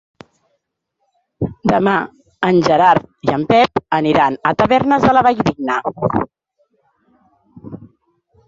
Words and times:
Demà 1.71 1.93
en 2.47 2.63
Gerard 2.69 3.29
i 3.29 3.33
en 3.35 3.45
Pep 3.53 3.83
aniran 3.99 4.41
a 4.53 4.57
Tavernes 4.63 5.07
de 5.09 5.15
la 5.19 5.25
Valldigna. 5.29 5.79